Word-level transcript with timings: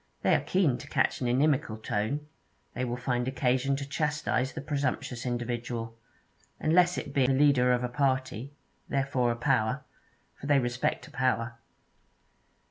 They 0.23 0.33
are 0.33 0.39
keen 0.41 0.79
to 0.79 0.87
catch 0.87 1.21
an 1.21 1.27
inimical 1.27 1.77
tone; 1.77 2.25
they 2.73 2.83
will 2.83 2.97
find 2.97 3.27
occasion 3.27 3.75
to 3.75 3.87
chastise 3.87 4.51
the 4.53 4.59
presumptuous 4.59 5.27
individual, 5.27 5.95
unless 6.59 6.97
it 6.97 7.13
be 7.13 7.27
the 7.27 7.33
leader 7.33 7.71
of 7.71 7.83
a 7.83 7.87
party, 7.87 8.51
therefore 8.89 9.31
a 9.31 9.35
power; 9.35 9.83
for 10.33 10.47
they 10.47 10.57
respect 10.57 11.05
a 11.07 11.11
power. 11.11 11.53